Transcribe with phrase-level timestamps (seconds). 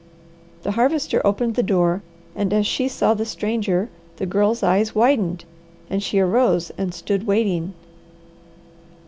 [0.63, 2.01] The Harvester opened the door,
[2.35, 5.45] and as she saw the stranger, the Girl's eyes widened,
[5.91, 7.75] and she arose and stood waiting.